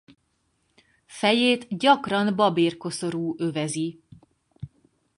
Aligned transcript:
Fejét 1.05 1.77
gyakran 1.77 2.35
babérkoszorú 2.35 3.35
övezi. 3.37 3.99